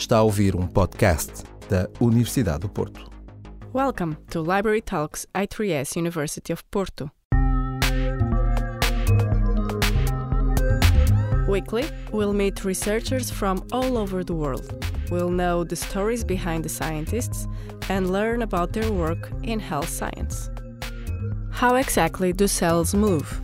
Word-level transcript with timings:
Está 0.00 0.16
a 0.16 0.22
ouvir 0.22 0.56
um 0.56 0.66
podcast 0.66 1.44
da 1.68 1.86
Universidade 2.00 2.60
do 2.60 2.70
Porto. 2.70 3.10
Welcome 3.70 4.16
to 4.30 4.40
Library 4.40 4.80
Talks 4.80 5.26
I3S 5.34 5.94
University 5.94 6.54
of 6.54 6.64
Porto. 6.70 7.10
Weekly, 11.46 11.84
we'll 12.12 12.32
meet 12.32 12.64
researchers 12.64 13.30
from 13.30 13.62
all 13.72 13.98
over 13.98 14.24
the 14.24 14.32
world. 14.32 14.72
We'll 15.10 15.28
know 15.28 15.64
the 15.64 15.76
stories 15.76 16.24
behind 16.24 16.64
the 16.64 16.70
scientists 16.70 17.46
and 17.90 18.10
learn 18.10 18.40
about 18.40 18.72
their 18.72 18.90
work 18.90 19.30
in 19.42 19.60
health 19.60 19.90
science. 19.90 20.48
How 21.50 21.74
exactly 21.74 22.32
do 22.32 22.48
cells 22.48 22.94
move? 22.94 23.42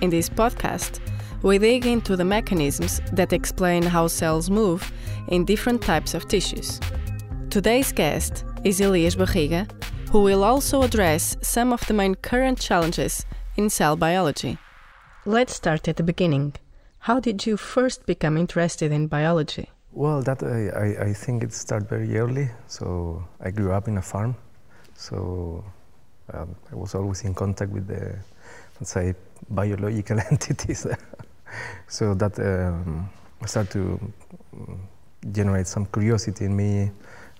In 0.00 0.08
this 0.08 0.30
podcast, 0.30 0.98
we 1.42 1.58
dig 1.58 1.84
into 1.84 2.16
the 2.16 2.24
mechanisms 2.24 3.02
that 3.12 3.34
explain 3.34 3.82
how 3.82 4.08
cells 4.08 4.48
move 4.48 4.90
in 5.30 5.44
different 5.44 5.80
types 5.80 6.14
of 6.14 6.28
tissues. 6.28 6.80
Today's 7.48 7.92
guest 7.92 8.44
is 8.64 8.80
Elias 8.80 9.16
Barriga, 9.16 9.66
who 10.10 10.22
will 10.22 10.44
also 10.44 10.82
address 10.82 11.36
some 11.40 11.72
of 11.72 11.86
the 11.86 11.94
main 11.94 12.14
current 12.16 12.60
challenges 12.60 13.24
in 13.56 13.70
cell 13.70 13.96
biology. 13.96 14.58
Let's 15.24 15.54
start 15.54 15.88
at 15.88 15.96
the 15.96 16.02
beginning. 16.02 16.54
How 16.98 17.20
did 17.20 17.46
you 17.46 17.56
first 17.56 18.06
become 18.06 18.36
interested 18.36 18.92
in 18.92 19.06
biology? 19.06 19.70
Well, 19.92 20.22
that 20.22 20.42
I, 20.42 21.08
I, 21.08 21.12
think 21.12 21.42
it 21.42 21.52
started 21.52 21.88
very 21.88 22.16
early. 22.16 22.50
So 22.66 23.24
I 23.40 23.50
grew 23.50 23.72
up 23.72 23.88
in 23.88 23.98
a 23.98 24.02
farm, 24.02 24.36
so 24.94 25.64
um, 26.32 26.54
I 26.70 26.76
was 26.76 26.94
always 26.94 27.22
in 27.22 27.34
contact 27.34 27.72
with 27.72 27.88
the, 27.88 28.16
let's 28.78 28.92
say, 28.92 29.14
biological 29.48 30.20
entities. 30.30 30.86
so 31.88 32.14
that 32.14 32.38
um, 32.38 33.10
started 33.46 33.72
to 33.72 34.10
generate 35.32 35.66
some 35.66 35.86
curiosity 35.86 36.44
in 36.44 36.56
me, 36.56 36.90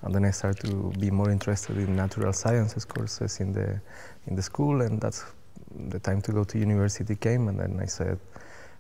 and 0.03 0.15
then 0.15 0.25
I 0.25 0.31
started 0.31 0.71
to 0.71 0.93
be 0.99 1.11
more 1.11 1.31
interested 1.31 1.77
in 1.77 1.97
natural 1.97 2.33
sciences 2.33 2.85
courses 2.85 3.41
in 3.41 3.53
the 3.53 3.81
in 4.27 4.37
the 4.37 4.43
school, 4.43 4.83
and 4.83 5.01
that's 5.01 5.25
the 5.91 5.99
time 5.99 6.21
to 6.23 6.33
go 6.33 6.45
to 6.45 6.59
university 6.59 7.17
came, 7.17 7.49
and 7.49 7.59
then 7.59 7.79
I 7.81 7.87
said, 7.87 8.19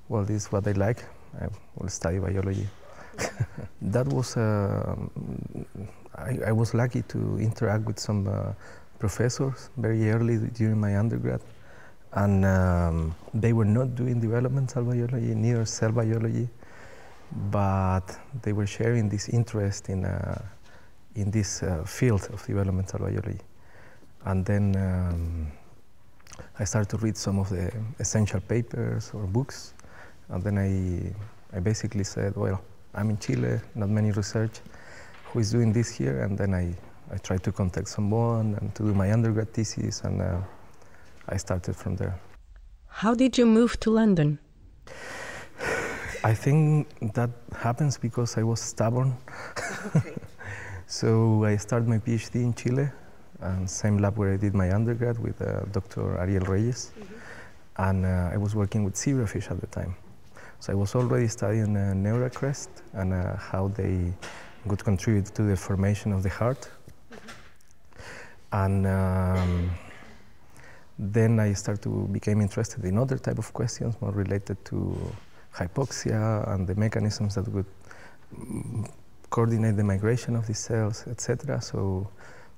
well, 0.08 0.24
this 0.24 0.44
is 0.44 0.52
what 0.52 0.66
I 0.66 0.72
like. 0.72 1.04
I 1.40 1.46
will 1.76 1.88
study 1.88 2.18
biology. 2.18 2.68
that 3.82 4.06
was 4.08 4.36
uh, 4.36 4.96
I, 6.16 6.38
I, 6.46 6.52
was 6.52 6.74
lucky 6.74 7.02
to 7.02 7.38
interact 7.38 7.84
with 7.84 7.98
some 7.98 8.26
uh, 8.26 8.52
professors 8.98 9.70
very 9.76 10.10
early 10.10 10.38
during 10.38 10.80
my 10.80 10.96
undergrad 10.96 11.40
and 12.12 12.44
um, 12.44 13.14
they 13.34 13.52
were 13.52 13.64
not 13.64 13.94
doing 13.94 14.20
developmental 14.20 14.84
biology, 14.84 15.34
neither 15.34 15.64
cell 15.64 15.92
biology, 15.92 16.48
but 17.32 18.18
they 18.42 18.52
were 18.52 18.66
sharing 18.66 19.08
this 19.08 19.28
interest 19.28 19.88
in, 19.88 20.04
uh, 20.04 20.42
in 21.14 21.30
this 21.30 21.62
uh, 21.62 21.84
field 21.84 22.28
of 22.32 22.44
developmental 22.46 22.98
biology. 22.98 23.38
And 24.24 24.44
then 24.44 24.76
um, 24.76 25.52
I 26.58 26.64
started 26.64 26.90
to 26.90 26.96
read 26.98 27.16
some 27.16 27.38
of 27.38 27.48
the 27.48 27.72
essential 27.98 28.40
papers 28.40 29.10
or 29.14 29.26
books, 29.26 29.74
and 30.28 30.42
then 30.42 30.58
I, 30.58 31.56
I 31.56 31.60
basically 31.60 32.04
said, 32.04 32.36
well, 32.36 32.60
I'm 32.94 33.10
in 33.10 33.18
Chile, 33.18 33.60
not 33.74 33.88
many 33.88 34.10
research, 34.10 34.60
who 35.24 35.38
is 35.38 35.50
doing 35.50 35.72
this 35.72 35.90
here? 35.90 36.22
And 36.22 36.36
then 36.36 36.54
I, 36.54 36.74
I 37.12 37.18
tried 37.18 37.42
to 37.44 37.52
contact 37.52 37.88
someone 37.88 38.56
and 38.60 38.74
to 38.74 38.82
do 38.82 38.94
my 38.94 39.12
undergrad 39.12 39.52
thesis, 39.52 40.02
and 40.02 40.20
uh, 40.20 40.38
I 41.28 41.36
started 41.36 41.76
from 41.76 41.96
there. 41.96 42.18
How 42.88 43.14
did 43.14 43.38
you 43.38 43.46
move 43.46 43.78
to 43.80 43.90
London? 43.90 44.38
I 46.22 46.34
think 46.34 46.86
that 47.14 47.30
happens 47.56 47.96
because 47.96 48.36
I 48.36 48.42
was 48.42 48.60
stubborn. 48.60 49.16
Okay. 49.96 50.14
so 50.86 51.44
I 51.44 51.56
started 51.56 51.88
my 51.88 51.98
PhD 51.98 52.36
in 52.36 52.52
Chile, 52.52 52.90
and 53.40 53.68
same 53.68 53.96
lab 53.98 54.18
where 54.18 54.34
I 54.34 54.36
did 54.36 54.54
my 54.54 54.70
undergrad 54.70 55.18
with 55.18 55.40
uh, 55.40 55.60
Dr. 55.72 56.18
Ariel 56.18 56.44
Reyes, 56.44 56.92
mm-hmm. 56.98 57.14
and 57.88 58.04
uh, 58.04 58.30
I 58.34 58.36
was 58.36 58.54
working 58.54 58.84
with 58.84 58.94
zebrafish 58.96 59.50
at 59.50 59.60
the 59.60 59.66
time. 59.68 59.96
So 60.58 60.72
I 60.74 60.76
was 60.76 60.94
already 60.94 61.26
studying 61.28 61.74
uh, 61.74 61.94
neural 61.94 62.28
crest 62.28 62.68
and 62.92 63.14
uh, 63.14 63.36
how 63.36 63.68
they 63.68 64.12
could 64.68 64.84
contribute 64.84 65.26
to 65.34 65.42
the 65.42 65.56
formation 65.56 66.12
of 66.12 66.22
the 66.22 66.28
heart. 66.28 66.68
Mm-hmm. 67.10 67.28
And 68.52 68.86
um, 68.86 69.70
then 70.98 71.40
I 71.40 71.54
started 71.54 71.82
to 71.84 72.08
become 72.12 72.42
interested 72.42 72.84
in 72.84 72.98
other 72.98 73.16
type 73.16 73.38
of 73.38 73.54
questions 73.54 73.96
more 74.02 74.12
related 74.12 74.62
to 74.66 74.94
hypoxia 75.54 76.52
and 76.52 76.66
the 76.66 76.74
mechanisms 76.74 77.34
that 77.34 77.48
would 77.48 77.66
mm, 78.34 78.88
coordinate 79.30 79.76
the 79.76 79.84
migration 79.84 80.36
of 80.36 80.46
these 80.46 80.58
cells, 80.58 81.06
etc. 81.08 81.60
So 81.60 82.08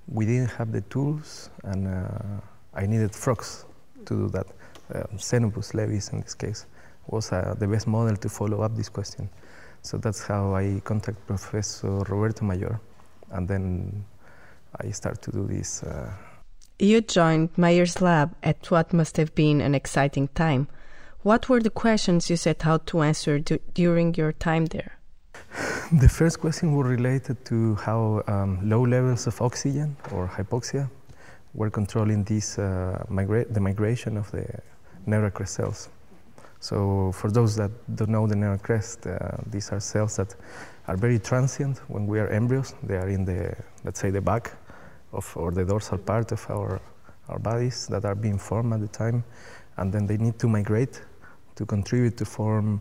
we 0.09 0.27
didn't 0.27 0.51
have 0.51 0.73
the 0.73 0.81
tools, 0.83 1.51
and 1.65 1.87
uh, 1.87 2.41
I 2.75 2.87
needed 2.87 3.15
frogs 3.15 3.65
to 4.07 4.15
do 4.15 4.29
that. 4.31 4.47
Uh, 4.93 5.05
Xenopus 5.17 5.73
laevis, 5.73 6.13
in 6.13 6.21
this 6.21 6.35
case, 6.35 6.67
was 7.07 7.33
uh, 7.33 7.55
the 7.59 7.67
best 7.67 7.87
model 7.87 8.17
to 8.17 8.29
follow 8.29 8.63
up 8.63 8.77
this 8.77 8.89
question. 8.89 9.29
So 9.83 9.99
that's 9.99 10.27
how 10.27 10.55
I 10.55 10.81
contacted 10.85 11.27
Professor 11.27 11.91
Roberto 11.91 12.45
Mayor, 12.45 12.81
and 13.31 13.49
then 13.49 14.05
I 14.81 14.91
started 14.91 15.23
to 15.23 15.33
do 15.33 15.47
this. 15.47 15.83
Uh, 15.83 16.13
you 16.79 17.01
joined 17.01 17.51
Mayor's 17.57 18.01
lab 18.01 18.35
at 18.43 18.71
what 18.71 18.93
must 18.93 19.17
have 19.17 19.35
been 19.35 19.61
an 19.61 19.75
exciting 19.75 20.29
time. 20.29 20.69
What 21.25 21.49
were 21.49 21.61
the 21.61 21.71
questions 21.71 22.29
you 22.29 22.37
set 22.37 22.67
out 22.67 22.85
to 22.89 23.01
answer 23.01 23.39
during 23.39 24.13
your 24.17 24.33
time 24.33 24.67
there? 24.67 24.99
The 25.93 26.09
first 26.09 26.41
question 26.41 26.75
was 26.75 26.89
related 26.89 27.45
to 27.45 27.77
how 27.77 28.25
um, 28.27 28.59
low 28.69 28.83
levels 28.85 29.29
of 29.29 29.41
oxygen 29.41 29.97
or 30.11 30.27
hypoxia 30.27 30.91
were 31.55 31.71
controlling 31.71 32.25
this, 32.25 32.59
uh, 32.59 33.05
migra- 33.09 33.47
the 33.55 33.61
migration 33.61 34.17
of 34.17 34.33
the 34.33 34.45
neural 35.07 35.31
crest 35.31 35.55
cells. 35.55 35.91
So, 36.59 37.13
for 37.13 37.31
those 37.31 37.55
that 37.55 37.71
don't 37.95 38.11
know 38.11 38.27
the 38.27 38.35
neural 38.35 38.59
crest, 38.59 39.07
uh, 39.07 39.37
these 39.47 39.71
are 39.71 39.79
cells 39.79 40.17
that 40.17 40.35
are 40.89 40.97
very 40.97 41.21
transient 41.21 41.79
when 41.87 42.09
we 42.09 42.19
are 42.19 42.29
embryos. 42.29 42.75
They 42.83 42.97
are 42.97 43.09
in 43.09 43.25
the, 43.25 43.55
let's 43.85 44.01
say, 44.01 44.11
the 44.11 44.21
back 44.21 44.55
of, 45.13 45.33
or 45.37 45.53
the 45.53 45.65
dorsal 45.65 45.99
part 45.99 46.33
of 46.33 46.45
our, 46.51 46.81
our 47.29 47.39
bodies 47.39 47.87
that 47.89 48.05
are 48.05 48.17
being 48.17 48.39
formed 48.39 48.73
at 48.73 48.81
the 48.81 48.89
time, 48.89 49.23
and 49.77 49.93
then 49.93 50.09
they 50.09 50.17
need 50.17 50.41
to 50.41 50.49
migrate 50.49 51.01
to 51.57 51.67
contribute 51.67 52.17
to 52.19 52.25
form 52.25 52.81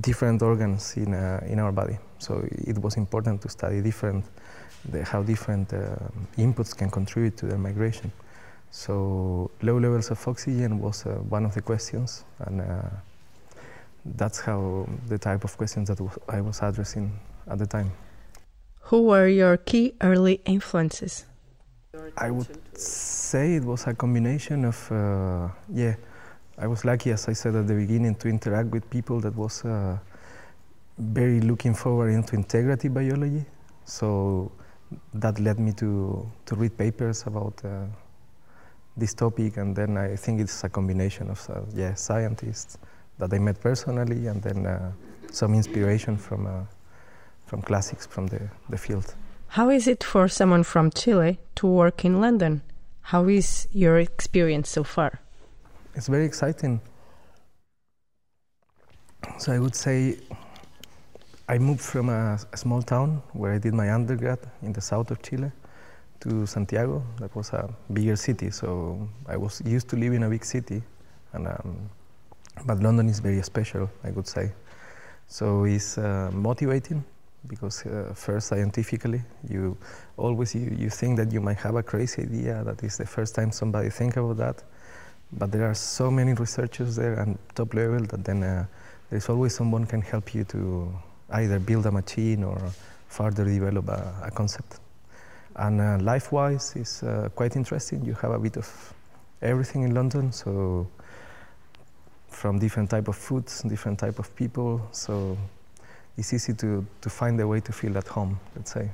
different 0.00 0.42
organs 0.42 0.96
in, 0.96 1.14
uh, 1.14 1.40
in 1.46 1.58
our 1.58 1.72
body. 1.72 1.98
So 2.18 2.46
it 2.50 2.78
was 2.78 2.96
important 2.96 3.42
to 3.42 3.48
study 3.48 3.80
different, 3.80 4.24
the, 4.90 5.04
how 5.04 5.22
different 5.22 5.72
uh, 5.72 5.96
inputs 6.36 6.76
can 6.76 6.90
contribute 6.90 7.36
to 7.38 7.46
their 7.46 7.58
migration. 7.58 8.10
So 8.70 9.50
low 9.62 9.78
levels 9.78 10.10
of 10.10 10.26
oxygen 10.26 10.80
was 10.80 11.06
uh, 11.06 11.10
one 11.28 11.44
of 11.44 11.54
the 11.54 11.62
questions, 11.62 12.24
and 12.40 12.60
uh, 12.60 12.82
that's 14.04 14.40
how 14.40 14.88
the 15.08 15.18
type 15.18 15.44
of 15.44 15.56
questions 15.56 15.88
that 15.88 16.00
I 16.28 16.40
was 16.40 16.60
addressing 16.60 17.12
at 17.46 17.58
the 17.58 17.66
time. 17.66 17.92
Who 18.80 19.04
were 19.04 19.28
your 19.28 19.56
key 19.58 19.94
early 20.02 20.40
influences? 20.44 21.24
I 22.18 22.30
would 22.30 22.48
say 22.76 23.54
it 23.54 23.64
was 23.64 23.86
a 23.86 23.94
combination 23.94 24.64
of, 24.64 24.90
uh, 24.90 25.48
yeah, 25.72 25.94
I 26.56 26.66
was 26.66 26.84
lucky, 26.84 27.10
as 27.10 27.28
I 27.28 27.32
said 27.32 27.56
at 27.56 27.66
the 27.66 27.74
beginning, 27.74 28.14
to 28.16 28.28
interact 28.28 28.70
with 28.70 28.88
people 28.88 29.20
that 29.20 29.34
was 29.34 29.64
uh, 29.64 29.98
very 30.98 31.40
looking 31.40 31.74
forward 31.74 32.10
into 32.10 32.36
integrative 32.36 32.94
biology. 32.94 33.44
So 33.84 34.52
that 35.14 35.40
led 35.40 35.58
me 35.58 35.72
to, 35.72 36.30
to 36.46 36.54
read 36.54 36.78
papers 36.78 37.24
about 37.26 37.60
uh, 37.64 37.86
this 38.96 39.14
topic, 39.14 39.56
and 39.56 39.74
then 39.74 39.96
I 39.96 40.14
think 40.14 40.40
it's 40.40 40.62
a 40.62 40.68
combination 40.68 41.30
of, 41.30 41.50
uh, 41.50 41.62
yeah, 41.74 41.94
scientists 41.94 42.78
that 43.18 43.32
I 43.34 43.38
met 43.38 43.60
personally, 43.60 44.28
and 44.28 44.40
then 44.40 44.66
uh, 44.66 44.92
some 45.32 45.54
inspiration 45.54 46.16
from, 46.16 46.46
uh, 46.46 46.60
from 47.46 47.62
classics 47.62 48.06
from 48.06 48.28
the, 48.28 48.40
the 48.68 48.78
field. 48.78 49.14
How 49.48 49.70
is 49.70 49.88
it 49.88 50.04
for 50.04 50.28
someone 50.28 50.62
from 50.62 50.90
Chile 50.90 51.40
to 51.56 51.66
work 51.66 52.04
in 52.04 52.20
London? 52.20 52.62
How 53.02 53.28
is 53.28 53.66
your 53.72 53.98
experience 53.98 54.70
so 54.70 54.84
far? 54.84 55.20
It's 55.96 56.08
very 56.08 56.24
exciting. 56.24 56.80
So 59.38 59.52
I 59.52 59.58
would 59.60 59.76
say 59.76 60.18
I 61.48 61.58
moved 61.58 61.82
from 61.82 62.08
a, 62.08 62.38
a, 62.52 62.56
small 62.56 62.82
town 62.82 63.22
where 63.32 63.52
I 63.52 63.58
did 63.58 63.74
my 63.74 63.92
undergrad 63.92 64.38
in 64.62 64.72
the 64.72 64.80
south 64.80 65.10
of 65.12 65.22
Chile 65.22 65.52
to 66.20 66.46
Santiago. 66.46 67.04
That 67.18 67.34
was 67.36 67.52
a 67.52 67.72
bigger 67.92 68.16
city, 68.16 68.50
so 68.50 69.08
I 69.28 69.36
was 69.36 69.62
used 69.64 69.88
to 69.90 69.96
live 69.96 70.14
in 70.14 70.24
a 70.24 70.28
big 70.28 70.44
city, 70.44 70.82
and 71.32 71.46
um, 71.46 71.90
but 72.66 72.80
London 72.80 73.08
is 73.08 73.20
very 73.20 73.42
special, 73.42 73.88
I 74.02 74.10
would 74.10 74.26
say. 74.26 74.52
So 75.28 75.64
it's 75.64 75.96
uh, 75.96 76.30
motivating 76.32 77.04
because 77.46 77.86
uh, 77.86 78.12
first 78.14 78.48
scientifically 78.48 79.22
you 79.48 79.76
always 80.16 80.54
you, 80.54 80.74
you 80.76 80.90
think 80.90 81.18
that 81.18 81.30
you 81.30 81.40
might 81.40 81.58
have 81.58 81.76
a 81.76 81.82
crazy 81.82 82.22
idea 82.22 82.64
that 82.64 82.82
is 82.82 82.96
the 82.96 83.06
first 83.06 83.34
time 83.34 83.52
somebody 83.52 83.90
think 83.90 84.16
about 84.16 84.38
that 84.38 84.62
but 85.38 85.50
there 85.52 85.68
are 85.68 85.74
so 85.74 86.10
many 86.10 86.32
researchers 86.34 86.96
there 86.96 87.14
and 87.14 87.38
top 87.54 87.74
level 87.74 88.00
that 88.06 88.24
then 88.24 88.42
uh, 88.42 88.66
there's 89.10 89.28
always 89.28 89.54
someone 89.54 89.84
can 89.84 90.00
help 90.00 90.34
you 90.34 90.44
to 90.44 90.92
either 91.30 91.58
build 91.58 91.86
a 91.86 91.90
machine 91.90 92.44
or 92.44 92.60
further 93.08 93.44
develop 93.44 93.88
a, 93.88 94.14
a 94.24 94.30
concept. 94.30 94.80
And 95.56 95.80
uh, 95.80 95.98
life-wise, 96.00 96.74
is 96.76 97.02
uh, 97.02 97.28
quite 97.34 97.56
interesting. 97.56 98.04
You 98.04 98.14
have 98.14 98.32
a 98.32 98.38
bit 98.38 98.56
of 98.56 98.94
everything 99.40 99.82
in 99.82 99.94
London, 99.94 100.32
so 100.32 100.88
from 102.28 102.58
different 102.58 102.90
type 102.90 103.08
of 103.08 103.16
foods, 103.16 103.62
different 103.62 103.98
type 103.98 104.18
of 104.18 104.34
people. 104.34 104.80
So 104.90 105.38
it's 106.16 106.32
easy 106.32 106.54
to, 106.54 106.84
to 107.00 107.10
find 107.10 107.40
a 107.40 107.46
way 107.46 107.60
to 107.60 107.72
feel 107.72 107.96
at 107.96 108.08
home, 108.08 108.40
let's 108.56 108.72
say. 108.72 108.90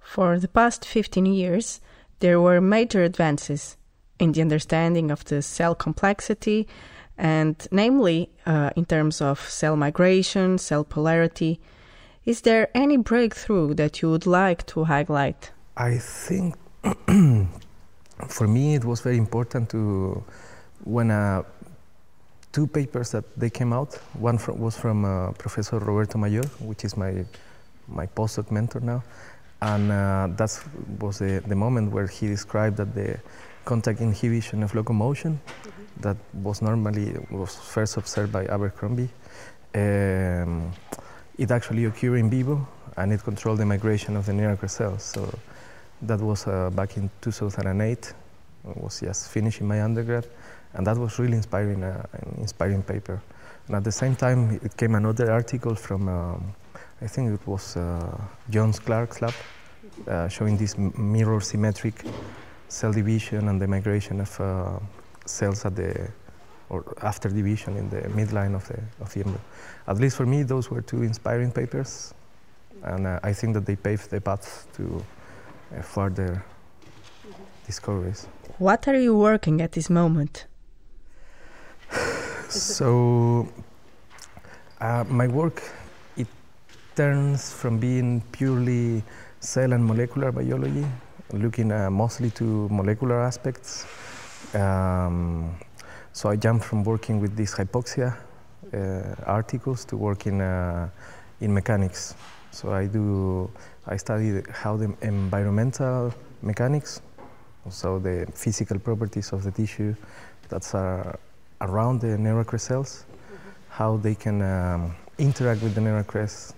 For 0.00 0.38
the 0.38 0.48
past 0.48 0.84
15 0.84 1.26
years, 1.26 1.80
there 2.18 2.40
were 2.40 2.60
major 2.60 3.02
advances 3.02 3.76
in 4.22 4.32
the 4.32 4.40
understanding 4.40 5.10
of 5.10 5.24
the 5.24 5.42
cell 5.42 5.74
complexity, 5.74 6.68
and 7.18 7.56
namely 7.72 8.30
uh, 8.46 8.70
in 8.76 8.84
terms 8.84 9.20
of 9.20 9.40
cell 9.40 9.76
migration, 9.76 10.58
cell 10.58 10.84
polarity. 10.84 11.60
Is 12.24 12.42
there 12.42 12.68
any 12.72 12.96
breakthrough 12.96 13.74
that 13.74 14.00
you 14.00 14.08
would 14.10 14.26
like 14.26 14.64
to 14.66 14.84
highlight? 14.84 15.50
I 15.76 15.98
think 15.98 16.54
for 18.28 18.46
me 18.46 18.76
it 18.76 18.84
was 18.84 19.00
very 19.00 19.18
important 19.18 19.70
to 19.70 20.22
when 20.84 21.10
uh, 21.10 21.42
two 22.52 22.68
papers 22.68 23.10
that 23.10 23.24
they 23.36 23.50
came 23.50 23.72
out. 23.72 23.94
One 24.14 24.38
from, 24.38 24.60
was 24.60 24.76
from 24.76 25.04
uh, 25.04 25.32
Professor 25.32 25.78
Roberto 25.80 26.18
Mayor, 26.18 26.44
which 26.60 26.84
is 26.84 26.96
my 26.96 27.24
my 27.88 28.06
postdoc 28.06 28.52
mentor 28.52 28.80
now, 28.80 29.02
and 29.60 29.90
uh, 29.90 30.28
that 30.36 30.64
was 31.00 31.18
the, 31.18 31.42
the 31.46 31.56
moment 31.56 31.90
where 31.90 32.06
he 32.06 32.28
described 32.28 32.76
that 32.76 32.94
the 32.94 33.18
contact 33.64 34.00
inhibition 34.00 34.62
of 34.62 34.74
locomotion 34.74 35.38
mm-hmm. 35.38 36.02
that 36.02 36.16
was 36.34 36.62
normally 36.62 37.14
was 37.30 37.56
first 37.56 37.96
observed 37.96 38.32
by 38.32 38.44
Abercrombie. 38.46 39.08
Um, 39.74 40.72
it 41.38 41.50
actually 41.50 41.86
occurred 41.86 42.16
in 42.16 42.30
vivo 42.30 42.66
and 42.96 43.12
it 43.12 43.22
controlled 43.22 43.58
the 43.58 43.66
migration 43.66 44.16
of 44.16 44.26
the 44.26 44.32
neural 44.32 44.68
cells. 44.68 45.02
So 45.02 45.38
that 46.02 46.20
was 46.20 46.46
uh, 46.46 46.70
back 46.70 46.96
in 46.96 47.10
2008. 47.20 48.12
I 48.64 48.80
was 48.80 49.00
just 49.00 49.30
finishing 49.30 49.66
my 49.66 49.82
undergrad 49.82 50.26
and 50.74 50.86
that 50.86 50.96
was 50.96 51.18
really 51.18 51.36
inspiring, 51.36 51.82
uh, 51.82 52.06
an 52.12 52.36
inspiring 52.38 52.82
paper. 52.82 53.22
And 53.66 53.76
at 53.76 53.84
the 53.84 53.92
same 53.92 54.16
time, 54.16 54.60
it 54.62 54.76
came 54.76 54.94
another 54.94 55.30
article 55.30 55.74
from, 55.74 56.08
um, 56.08 56.54
I 57.00 57.06
think 57.06 57.32
it 57.32 57.46
was 57.46 57.76
uh, 57.76 58.20
Jones 58.50 58.78
Clarke's 58.78 59.22
lab, 59.22 59.34
uh, 60.06 60.28
showing 60.28 60.56
this 60.56 60.76
mirror 60.78 61.40
symmetric 61.40 62.04
cell 62.72 62.92
division 62.92 63.48
and 63.48 63.60
the 63.60 63.66
migration 63.66 64.20
of 64.20 64.40
uh, 64.40 64.78
cells 65.26 65.64
at 65.66 65.76
the 65.76 66.10
or 66.70 66.82
after 67.02 67.28
division 67.28 67.76
in 67.76 67.90
the 67.90 68.00
midline 68.18 68.54
of 68.54 68.66
the 68.68 68.78
of 69.00 69.12
the 69.12 69.20
embryo. 69.20 69.40
At 69.86 69.98
least 69.98 70.16
for 70.16 70.26
me, 70.26 70.42
those 70.42 70.70
were 70.70 70.80
two 70.80 71.02
inspiring 71.02 71.52
papers, 71.52 72.14
and 72.82 73.06
uh, 73.06 73.20
I 73.22 73.34
think 73.34 73.52
that 73.54 73.66
they 73.66 73.76
paved 73.76 74.08
the 74.10 74.20
path 74.20 74.66
to 74.76 74.84
uh, 75.76 75.82
further 75.82 76.42
discoveries. 77.66 78.26
What 78.58 78.88
are 78.88 78.98
you 78.98 79.14
working 79.18 79.60
at 79.60 79.72
this 79.72 79.90
moment? 79.90 80.46
so 82.48 83.46
uh, 84.80 85.04
my 85.08 85.28
work 85.28 85.62
it 86.16 86.28
turns 86.96 87.52
from 87.52 87.78
being 87.78 88.22
purely 88.32 89.02
cell 89.40 89.72
and 89.72 89.84
molecular 89.84 90.32
biology, 90.32 90.86
looking 91.32 91.72
uh, 91.72 91.90
mostly 91.90 92.30
to 92.30 92.68
molecular 92.70 93.20
aspects. 93.20 93.86
Um, 94.54 95.56
so 96.12 96.28
I 96.28 96.36
jumped 96.36 96.64
from 96.64 96.84
working 96.84 97.20
with 97.20 97.36
these 97.36 97.54
hypoxia 97.54 98.16
uh, 98.72 99.14
articles 99.26 99.84
to 99.86 99.96
working 99.96 100.40
uh, 100.40 100.88
in 101.40 101.52
mechanics. 101.52 102.14
So 102.50 102.72
I 102.72 102.86
do 102.86 103.50
I 103.86 103.96
study 103.96 104.42
how 104.52 104.76
the 104.76 104.94
environmental 105.02 106.14
mechanics, 106.42 107.00
so 107.70 107.98
the 107.98 108.26
physical 108.34 108.78
properties 108.78 109.32
of 109.32 109.42
the 109.42 109.50
tissue 109.50 109.94
that 110.50 110.74
are 110.74 111.18
around 111.60 112.00
the 112.00 112.18
neural 112.18 112.44
crest 112.44 112.66
cells, 112.66 113.04
how 113.70 113.96
they 113.96 114.14
can 114.14 114.42
um, 114.42 114.94
interact 115.18 115.62
with 115.62 115.74
the 115.74 115.80
neural 115.80 116.04
crest 116.04 116.54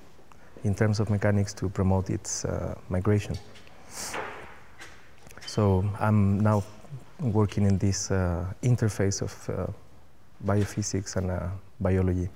in 0.65 0.75
terms 0.75 1.00
of 1.00 1.11
mechanics 1.11 1.55
to 1.55 1.69
promote 1.69 2.11
its 2.11 2.44
uh, 2.44 2.75
migration. 2.88 3.37
So 5.54 5.84
I'm 6.00 6.40
now 6.40 6.64
working 7.20 7.64
in 7.64 7.78
this 7.78 8.10
uh, 8.10 8.44
interface 8.60 9.22
of 9.22 9.48
uh, 9.48 9.66
biophysics 10.44 11.14
and 11.14 11.30
uh, 11.30 11.46
biology. 11.78 12.28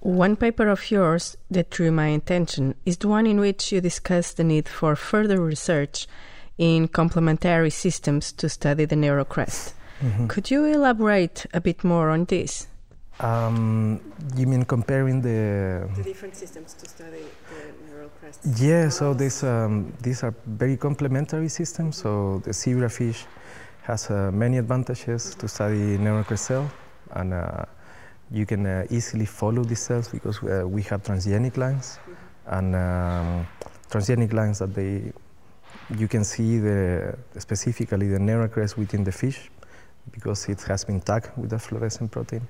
One 0.00 0.34
paper 0.34 0.66
of 0.68 0.90
yours 0.90 1.36
that 1.48 1.70
drew 1.70 1.92
my 1.92 2.08
attention 2.08 2.74
is 2.84 2.96
the 2.96 3.06
one 3.06 3.24
in 3.24 3.38
which 3.38 3.70
you 3.70 3.80
discuss 3.80 4.32
the 4.32 4.42
need 4.42 4.68
for 4.68 4.96
further 4.96 5.40
research 5.40 6.08
in 6.56 6.88
complementary 6.88 7.70
systems 7.70 8.32
to 8.32 8.48
study 8.48 8.84
the 8.84 8.96
neural 8.96 9.24
crest. 9.24 9.74
Mm-hmm. 10.00 10.26
Could 10.26 10.50
you 10.50 10.64
elaborate 10.64 11.46
a 11.54 11.60
bit 11.60 11.84
more 11.84 12.10
on 12.10 12.24
this? 12.24 12.66
Um, 13.20 14.00
you 14.36 14.46
mean 14.46 14.64
comparing 14.64 15.20
the 15.20 15.88
the 15.96 16.02
different 16.04 16.36
systems 16.36 16.74
to 16.74 16.88
study 16.88 17.24
the 17.50 17.90
neural 17.90 18.10
crest? 18.20 18.40
Yeah, 18.60 18.90
so 18.90 19.12
these 19.12 19.42
um, 19.42 19.92
these 20.00 20.22
are 20.22 20.34
very 20.46 20.76
complementary 20.76 21.48
systems. 21.48 21.96
So 21.96 22.40
the 22.44 22.52
zebrafish 22.52 23.26
has 23.82 24.10
uh, 24.10 24.30
many 24.32 24.58
advantages 24.58 25.30
mm-hmm. 25.30 25.40
to 25.40 25.48
study 25.48 25.98
neural 25.98 26.22
crest 26.22 26.44
cell, 26.44 26.70
and 27.10 27.34
uh, 27.34 27.64
you 28.30 28.46
can 28.46 28.64
uh, 28.66 28.86
easily 28.90 29.26
follow 29.26 29.64
these 29.64 29.80
cells 29.80 30.08
because 30.08 30.38
uh, 30.44 30.68
we 30.68 30.82
have 30.82 31.02
transgenic 31.02 31.56
lines, 31.56 31.98
mm-hmm. 31.98 32.54
and 32.56 32.76
um, 32.76 33.46
transgenic 33.90 34.32
lines 34.32 34.60
that 34.60 34.72
they 34.74 35.12
you 35.96 36.06
can 36.06 36.22
see 36.22 36.58
the 36.58 37.16
specifically 37.38 38.08
the 38.08 38.18
neural 38.18 38.48
crest 38.48 38.78
within 38.78 39.02
the 39.02 39.12
fish 39.12 39.50
because 40.12 40.48
it 40.48 40.60
has 40.62 40.84
been 40.84 41.00
tagged 41.00 41.30
with 41.36 41.52
a 41.52 41.58
fluorescent 41.58 42.10
protein. 42.10 42.46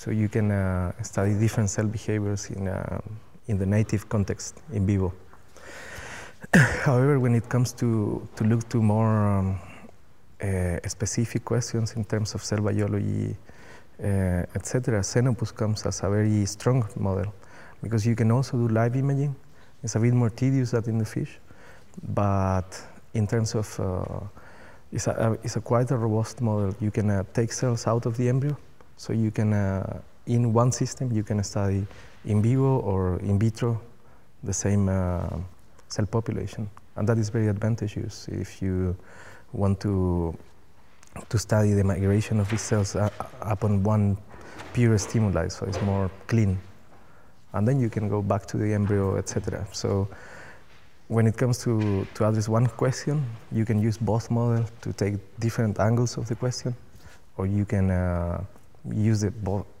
So 0.00 0.10
you 0.10 0.30
can 0.30 0.50
uh, 0.50 0.92
study 1.02 1.34
different 1.34 1.68
cell 1.68 1.84
behaviors 1.84 2.48
in, 2.48 2.68
uh, 2.68 3.00
in 3.48 3.58
the 3.58 3.66
native 3.66 4.08
context 4.08 4.62
in 4.72 4.86
vivo. 4.86 5.12
However, 6.54 7.20
when 7.20 7.34
it 7.34 7.46
comes 7.50 7.74
to, 7.74 8.26
to 8.36 8.44
look 8.44 8.66
to 8.70 8.80
more 8.80 9.28
um, 9.28 9.58
uh, 10.40 10.78
specific 10.88 11.44
questions 11.44 11.92
in 11.96 12.06
terms 12.06 12.34
of 12.34 12.42
cell 12.42 12.62
biology, 12.62 13.36
uh, 14.02 14.46
etc., 14.54 15.00
Xenopus 15.00 15.54
comes 15.54 15.84
as 15.84 16.02
a 16.02 16.08
very 16.08 16.46
strong 16.46 16.88
model 16.96 17.34
because 17.82 18.06
you 18.06 18.16
can 18.16 18.30
also 18.30 18.56
do 18.56 18.68
live 18.68 18.96
imaging. 18.96 19.36
It's 19.82 19.96
a 19.96 20.00
bit 20.00 20.14
more 20.14 20.30
tedious 20.30 20.70
than 20.70 20.84
in 20.88 20.96
the 20.96 21.04
fish, 21.04 21.38
but 22.02 22.82
in 23.12 23.26
terms 23.26 23.54
of 23.54 23.78
uh, 23.78 24.26
it's 24.92 25.08
a, 25.08 25.38
it's 25.42 25.56
a 25.56 25.60
quite 25.60 25.90
a 25.90 25.96
robust 25.98 26.40
model. 26.40 26.74
You 26.80 26.90
can 26.90 27.10
uh, 27.10 27.24
take 27.34 27.52
cells 27.52 27.86
out 27.86 28.06
of 28.06 28.16
the 28.16 28.30
embryo, 28.30 28.56
so 29.00 29.14
you 29.14 29.30
can, 29.30 29.54
uh, 29.54 29.98
in 30.26 30.52
one 30.52 30.70
system, 30.70 31.10
you 31.10 31.22
can 31.22 31.42
study 31.42 31.86
in 32.26 32.42
vivo 32.42 32.80
or 32.80 33.18
in 33.20 33.38
vitro 33.38 33.80
the 34.42 34.52
same 34.52 34.90
uh, 34.90 35.38
cell 35.88 36.04
population. 36.04 36.68
And 36.96 37.08
that 37.08 37.16
is 37.16 37.30
very 37.30 37.48
advantageous 37.48 38.28
if 38.28 38.60
you 38.60 38.94
want 39.54 39.80
to, 39.80 40.36
to 41.30 41.38
study 41.38 41.72
the 41.72 41.82
migration 41.82 42.40
of 42.40 42.50
these 42.50 42.60
cells 42.60 42.94
uh, 42.94 43.08
upon 43.40 43.82
one 43.82 44.18
pure 44.74 44.98
stimuli, 44.98 45.48
so 45.48 45.64
it's 45.64 45.80
more 45.80 46.10
clean. 46.26 46.58
And 47.54 47.66
then 47.66 47.80
you 47.80 47.88
can 47.88 48.06
go 48.06 48.20
back 48.20 48.44
to 48.48 48.58
the 48.58 48.74
embryo, 48.74 49.16
etc. 49.16 49.66
So 49.72 50.08
when 51.08 51.26
it 51.26 51.38
comes 51.38 51.56
to, 51.64 52.06
to 52.16 52.28
address 52.28 52.50
one 52.50 52.66
question, 52.66 53.24
you 53.50 53.64
can 53.64 53.80
use 53.80 53.96
both 53.96 54.30
models 54.30 54.70
to 54.82 54.92
take 54.92 55.14
different 55.38 55.80
angles 55.80 56.18
of 56.18 56.28
the 56.28 56.34
question, 56.34 56.76
or 57.38 57.46
you 57.46 57.64
can 57.64 57.90
uh, 57.90 58.44
use 58.88 59.24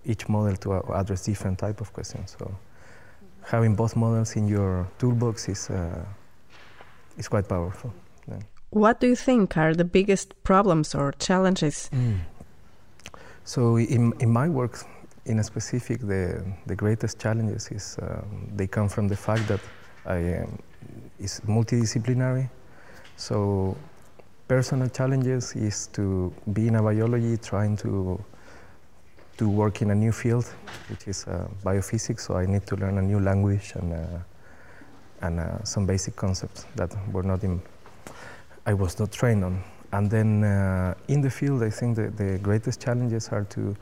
each 0.04 0.28
model 0.28 0.56
to 0.56 0.72
uh, 0.72 0.82
address 0.94 1.24
different 1.24 1.58
type 1.58 1.80
of 1.80 1.92
questions. 1.92 2.36
So 2.38 2.54
having 3.42 3.74
both 3.74 3.96
models 3.96 4.36
in 4.36 4.46
your 4.48 4.88
toolbox 4.98 5.48
is, 5.48 5.70
uh, 5.70 6.04
is 7.16 7.28
quite 7.28 7.48
powerful. 7.48 7.92
Yeah. 8.28 8.38
What 8.70 9.00
do 9.00 9.08
you 9.08 9.16
think 9.16 9.56
are 9.56 9.74
the 9.74 9.84
biggest 9.84 10.40
problems 10.44 10.94
or 10.94 11.12
challenges? 11.12 11.90
Mm. 11.92 12.18
So 13.44 13.76
in, 13.76 14.12
in 14.20 14.30
my 14.30 14.48
work, 14.48 14.78
in 15.26 15.38
a 15.38 15.44
specific, 15.44 16.00
the, 16.00 16.44
the 16.66 16.76
greatest 16.76 17.18
challenges 17.18 17.68
is 17.68 17.96
um, 18.02 18.48
they 18.54 18.66
come 18.66 18.88
from 18.88 19.08
the 19.08 19.16
fact 19.16 19.48
that 19.48 19.60
I 20.06 20.38
um, 20.38 20.58
is 21.18 21.40
multidisciplinary. 21.46 22.48
So 23.16 23.76
personal 24.48 24.88
challenges 24.88 25.54
is 25.56 25.88
to 25.88 26.32
be 26.52 26.68
in 26.68 26.76
a 26.76 26.82
biology 26.82 27.36
trying 27.36 27.76
to 27.78 28.22
to 29.40 29.48
work 29.48 29.80
in 29.80 29.90
a 29.90 29.94
new 29.94 30.12
field, 30.12 30.44
which 30.90 31.08
is 31.08 31.26
uh, 31.26 31.48
biophysics. 31.64 32.20
So 32.20 32.36
I 32.36 32.44
need 32.46 32.66
to 32.66 32.76
learn 32.76 32.98
a 32.98 33.02
new 33.02 33.20
language 33.20 33.72
and 33.74 33.92
uh, 33.92 34.06
and 35.22 35.40
uh, 35.40 35.64
some 35.64 35.86
basic 35.86 36.14
concepts 36.14 36.66
that 36.76 36.94
were 37.12 37.22
not 37.22 37.42
in 37.42 37.60
I 38.66 38.74
was 38.74 38.98
not 38.98 39.12
trained 39.12 39.44
on. 39.44 39.64
And 39.92 40.10
then 40.10 40.44
uh, 40.44 40.94
in 41.08 41.22
the 41.22 41.30
field, 41.30 41.62
I 41.62 41.70
think 41.70 41.96
that 41.96 42.16
the 42.16 42.38
greatest 42.38 42.80
challenges 42.80 43.28
are 43.28 43.44
to 43.44 43.76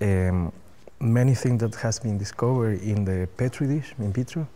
um, 0.00 0.52
many 1.00 1.34
things 1.34 1.60
that 1.60 1.74
has 1.76 2.00
been 2.00 2.18
discovered 2.18 2.82
in 2.82 3.04
the 3.04 3.28
petri 3.36 3.66
dish 3.68 3.94
in 3.98 4.12
vitro 4.12 4.46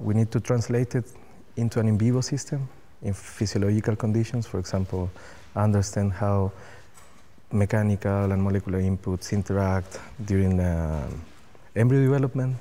we 0.00 0.14
need 0.14 0.30
to 0.30 0.40
translate 0.40 0.94
it 0.94 1.04
into 1.56 1.80
an 1.80 1.88
in 1.88 1.98
vivo 1.98 2.20
system 2.20 2.68
in 3.02 3.12
physiological 3.12 3.96
conditions. 3.96 4.46
For 4.46 4.58
example, 4.58 5.10
understand 5.54 6.12
how 6.12 6.52
mechanical 7.52 8.32
and 8.32 8.42
molecular 8.42 8.80
inputs 8.80 9.32
interact 9.32 10.00
during 10.24 10.60
uh, 10.60 11.08
embryo 11.76 12.02
development. 12.02 12.56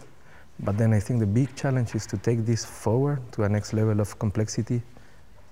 But 0.59 0.77
then 0.77 0.93
I 0.93 0.99
think 0.99 1.19
the 1.19 1.25
big 1.25 1.55
challenge 1.55 1.95
is 1.95 2.05
to 2.07 2.17
take 2.17 2.45
this 2.45 2.65
forward 2.65 3.19
to 3.33 3.43
a 3.43 3.49
next 3.49 3.73
level 3.73 3.99
of 4.01 4.19
complexity 4.19 4.81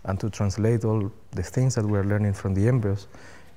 and 0.03 0.19
to 0.19 0.29
translate 0.29 0.83
all 0.83 1.11
the 1.31 1.43
things 1.43 1.75
that 1.75 1.85
we're 1.85 2.03
learning 2.03 2.33
from 2.33 2.53
the 2.53 2.67
embryos 2.67 3.07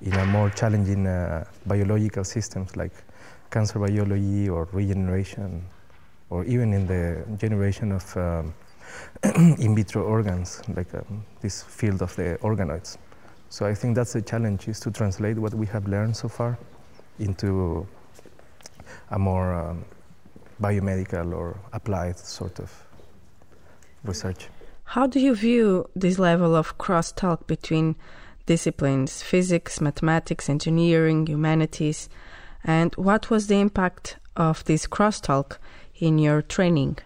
in 0.02 0.14
a 0.14 0.24
more 0.26 0.50
challenging 0.50 1.06
uh, 1.06 1.44
biological 1.66 2.24
systems 2.24 2.76
like 2.76 2.92
cancer 3.50 3.78
biology 3.78 4.48
or 4.48 4.68
regeneration 4.72 5.64
or 6.30 6.44
even 6.44 6.72
in 6.72 6.86
the 6.86 7.24
generation 7.36 7.92
of 7.92 8.16
um, 8.16 8.54
in 9.58 9.74
vitro 9.74 10.02
organs, 10.02 10.62
like 10.74 10.92
um, 10.94 11.24
this 11.40 11.62
field 11.62 12.02
of 12.02 12.14
the 12.16 12.38
organoids. 12.42 12.96
So 13.50 13.66
I 13.66 13.74
think 13.74 13.96
that's 13.96 14.12
the 14.12 14.22
challenge, 14.22 14.68
is 14.68 14.78
to 14.80 14.92
translate 14.92 15.36
what 15.36 15.52
we 15.54 15.66
have 15.66 15.86
learned 15.88 16.16
so 16.16 16.28
far 16.28 16.56
into 17.18 17.86
a 19.10 19.18
more 19.18 19.52
um, 19.52 19.84
biomedical 20.62 21.34
or 21.34 21.58
applied 21.72 22.18
sort 22.18 22.60
of 22.60 22.72
research. 24.04 24.48
How 24.84 25.08
do 25.08 25.18
you 25.18 25.34
view 25.34 25.90
this 25.96 26.18
level 26.18 26.54
of 26.54 26.78
crosstalk 26.78 27.46
between 27.48 27.96
disciplines, 28.46 29.22
physics, 29.22 29.80
mathematics, 29.80 30.48
engineering, 30.48 31.26
humanities, 31.26 32.08
and 32.64 32.94
what 32.94 33.30
was 33.30 33.48
the 33.48 33.60
impact 33.60 34.16
of 34.36 34.64
this 34.64 34.86
crosstalk 34.86 35.58
in 35.96 36.18
your 36.18 36.40
training? 36.40 36.98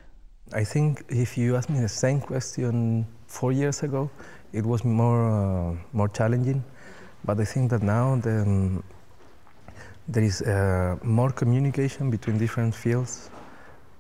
I 0.53 0.65
think 0.65 1.05
if 1.09 1.39
you 1.39 1.57
asked 1.57 1.71
me 1.71 1.81
the 1.81 1.89
same 1.89 2.21
question 2.21 3.07
four 3.27 3.51
years 3.51 3.83
ago, 3.83 4.11
it 4.55 4.65
was 4.65 4.85
more 4.85 5.25
uh, 5.27 5.75
more 5.93 6.09
challenging. 6.09 6.63
But 7.25 7.41
I 7.41 7.45
think 7.45 7.71
that 7.71 7.83
now 7.83 8.17
the, 8.17 8.43
um, 8.43 8.85
there 10.09 10.23
is 10.23 10.43
uh, 10.43 10.97
more 11.03 11.31
communication 11.31 12.11
between 12.11 12.39
different 12.39 12.75
fields. 12.75 13.31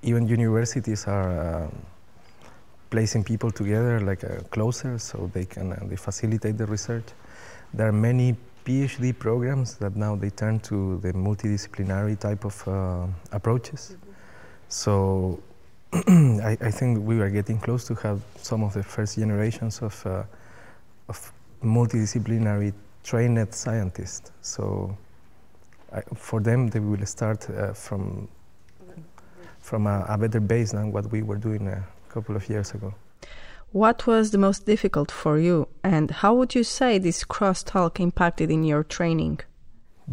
Even 0.02 0.28
universities 0.28 1.06
are 1.06 1.30
uh, 1.30 1.70
placing 2.90 3.24
people 3.24 3.50
together 3.50 4.00
like 4.00 4.22
uh, 4.22 4.40
closer, 4.50 4.98
so 4.98 5.30
they 5.32 5.44
can 5.44 5.72
uh, 5.72 5.80
they 5.88 5.96
facilitate 5.96 6.56
the 6.58 6.66
research. 6.66 7.06
There 7.72 7.88
are 7.88 7.92
many 7.92 8.36
PhD 8.64 9.18
programs 9.18 9.74
that 9.78 9.96
now 9.96 10.14
they 10.14 10.30
turn 10.30 10.60
to 10.60 10.98
the 10.98 11.12
multidisciplinary 11.12 12.18
type 12.18 12.44
of 12.44 12.56
approaches. 13.32 13.96
So 14.68 15.40
I, 15.92 16.56
I, 16.60 16.70
think 16.70 17.06
we 17.06 17.20
are 17.20 17.30
getting 17.30 17.58
close 17.60 17.84
to 17.84 17.94
have 17.96 18.20
some 18.36 18.64
of 18.64 18.74
the 18.74 18.82
first 18.82 19.16
generations 19.16 19.80
of, 19.80 20.04
uh, 20.04 20.24
of 21.08 21.32
multidisciplinary 21.62 22.72
trained 23.02 23.54
scientists. 23.54 24.32
So 24.40 24.96
I, 25.92 26.02
for 26.14 26.40
them, 26.40 26.68
they 26.68 26.80
will 26.80 27.04
start 27.06 27.48
uh, 27.50 27.72
from, 27.72 28.28
from 29.60 29.86
a, 29.86 30.04
a, 30.08 30.18
better 30.18 30.40
base 30.40 30.72
than 30.72 30.92
what 30.92 31.10
we 31.12 31.22
were 31.22 31.36
doing 31.36 31.68
a 31.68 31.84
couple 32.08 32.36
of 32.36 32.48
years 32.48 32.72
ago. 32.72 32.94
What 33.72 34.06
was 34.06 34.30
the 34.30 34.38
most 34.38 34.66
difficult 34.66 35.10
for 35.10 35.38
you, 35.38 35.66
and 35.82 36.10
how 36.10 36.34
would 36.34 36.54
you 36.54 36.62
say 36.62 36.98
this 36.98 37.24
crosstalk 37.24 37.98
impacted 37.98 38.50
in 38.50 38.62
your 38.62 38.84
training? 38.84 39.40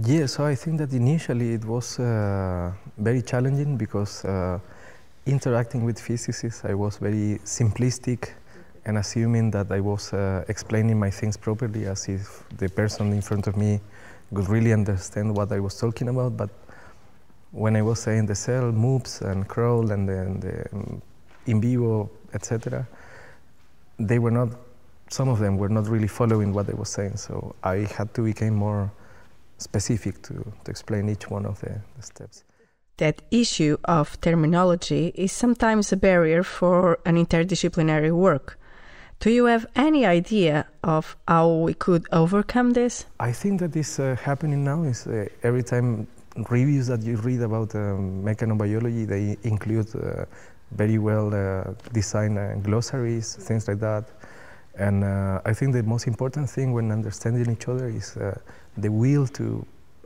Yeah, 0.03 0.25
so 0.25 0.45
I 0.45 0.55
think 0.55 0.77
that 0.79 0.93
initially 0.93 1.53
it 1.53 1.65
was 1.65 1.99
uh, 1.99 2.71
very 2.97 3.21
challenging 3.21 3.77
because 3.77 4.25
uh, 4.25 4.57
interacting 5.25 5.83
with 5.83 5.99
physicists, 5.99 6.65
I 6.65 6.73
was 6.73 6.97
very 6.97 7.39
simplistic 7.43 8.31
and 8.85 8.97
assuming 8.97 9.51
that 9.51 9.71
I 9.71 9.79
was 9.79 10.13
uh, 10.13 10.43
explaining 10.47 10.99
my 10.99 11.09
things 11.09 11.37
properly 11.37 11.85
as 11.85 12.07
if 12.09 12.43
the 12.57 12.69
person 12.69 13.11
in 13.13 13.21
front 13.21 13.47
of 13.47 13.55
me 13.55 13.79
could 14.33 14.49
really 14.49 14.73
understand 14.73 15.35
what 15.35 15.51
I 15.51 15.59
was 15.59 15.79
talking 15.79 16.07
about. 16.07 16.37
But 16.37 16.49
when 17.51 17.75
I 17.75 17.81
was 17.81 18.01
saying 18.01 18.25
the 18.25 18.35
cell 18.35 18.71
moves 18.71 19.21
and 19.21 19.47
crawl 19.47 19.91
and 19.91 20.07
then 20.07 20.39
the 20.39 20.65
um, 20.73 21.01
in 21.45 21.61
vivo, 21.61 22.09
etc., 22.33 22.87
they 23.99 24.19
were 24.19 24.31
not, 24.31 24.49
some 25.09 25.29
of 25.29 25.39
them 25.39 25.57
were 25.57 25.69
not 25.69 25.87
really 25.87 26.07
following 26.07 26.53
what 26.53 26.69
I 26.69 26.73
was 26.73 26.89
saying. 26.89 27.17
So 27.17 27.55
I 27.63 27.87
had 27.97 28.13
to 28.15 28.21
become 28.23 28.55
more 28.55 28.91
specific 29.57 30.21
to, 30.23 30.33
to 30.63 30.71
explain 30.71 31.09
each 31.09 31.29
one 31.29 31.45
of 31.45 31.59
the, 31.61 31.79
the 31.97 32.03
steps. 32.03 32.43
That 32.97 33.21
issue 33.31 33.77
of 33.85 34.19
terminology 34.21 35.11
is 35.15 35.31
sometimes 35.31 35.91
a 35.91 35.97
barrier 35.97 36.43
for 36.43 36.99
an 37.05 37.15
interdisciplinary 37.15 38.11
work. 38.11 38.59
Do 39.21 39.29
you 39.29 39.45
have 39.45 39.67
any 39.75 40.03
idea 40.03 40.65
of 40.83 41.15
how 41.27 41.47
we 41.47 41.75
could 41.75 42.07
overcome 42.11 42.73
this? 42.73 43.05
I 43.19 43.31
think 43.31 43.59
that 43.59 43.75
is 43.75 43.99
uh, 43.99 44.15
happening 44.19 44.63
now. 44.63 44.81
Is 44.81 45.05
uh, 45.05 45.27
every 45.43 45.61
time 45.61 46.07
reviews 46.49 46.87
that 46.87 47.03
you 47.03 47.17
read 47.17 47.41
about 47.41 47.75
um, 47.75 48.23
mechanobiology, 48.23 49.05
they 49.05 49.37
include 49.43 49.95
uh, 49.95 50.25
very 50.71 50.97
well 50.97 51.27
uh, 51.35 51.71
designed 51.93 52.39
uh, 52.39 52.55
glossaries, 52.63 53.35
things 53.35 53.67
like 53.67 53.79
that. 53.81 54.05
And 54.73 55.05
I 55.05 55.53
think 55.53 55.73
the 55.73 55.83
most 55.83 56.07
important 56.07 56.49
thing 56.49 56.73
when 56.73 56.91
understanding 56.91 57.51
each 57.51 57.67
other 57.67 57.89
is 57.89 58.17
the 58.77 58.91
will 58.91 59.27
to 59.27 59.63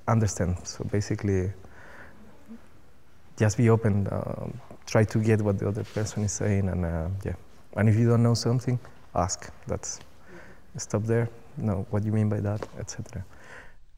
understand. 0.09 0.57
So 0.63 0.83
basically, 0.91 1.53
just 3.37 3.55
be 3.55 3.69
open, 3.69 4.09
try 4.87 5.05
to 5.05 5.19
get 5.19 5.41
what 5.41 5.59
the 5.59 5.69
other 5.69 5.85
person 5.85 6.23
is 6.23 6.33
saying, 6.33 6.67
and 6.67 6.81
yeah. 7.23 7.35
And 7.77 7.87
if 7.87 7.95
you 7.95 8.09
don't 8.09 8.23
know 8.23 8.33
something, 8.33 8.79
ask. 9.15 9.51
That's 9.67 9.99
stop 10.77 11.03
there. 11.03 11.29
No, 11.57 11.85
what 11.89 12.01
do 12.01 12.07
you 12.07 12.13
mean 12.13 12.29
by 12.29 12.41
that, 12.41 12.67
etc. 12.79 13.23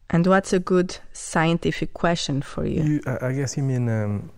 And 0.09 0.25
what's 0.25 0.53
a 0.53 0.59
good 0.59 0.97
scientific 1.11 1.93
question 1.93 2.41
for 2.41 2.65
you? 2.65 2.83
you 2.83 3.01
I 3.21 3.33
guess 3.33 3.57
you 3.57 3.63
mean 3.63 3.89
um, 3.89 4.29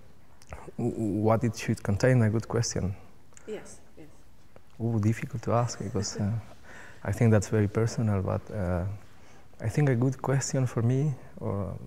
what 0.77 1.43
it 1.43 1.57
should 1.57 1.83
contain? 1.83 2.21
A 2.23 2.29
good 2.29 2.47
question. 2.47 2.95
Yes. 3.47 3.79
yes. 3.97 4.07
Ooh, 4.81 4.99
difficult 4.99 5.43
to 5.43 5.53
ask 5.53 5.79
because 5.79 6.17
uh, 6.17 6.31
I 7.03 7.11
think 7.11 7.31
that's 7.31 7.49
very 7.49 7.67
personal. 7.67 8.21
But 8.21 8.41
uh, 8.51 8.85
I 9.61 9.69
think 9.69 9.89
a 9.89 9.95
good 9.95 10.21
question 10.21 10.65
for 10.65 10.81
me 10.81 11.13
or 11.39 11.77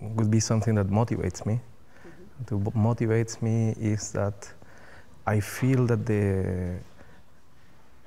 would 0.00 0.30
be 0.30 0.40
something 0.40 0.74
that 0.76 0.88
motivates 0.88 1.44
me. 1.46 1.54
Mm-hmm. 1.54 2.44
To 2.64 2.70
motivates 2.72 3.42
me 3.42 3.74
is 3.80 4.12
that 4.12 4.52
I 5.26 5.40
feel 5.40 5.86
that 5.86 6.06
the 6.06 6.78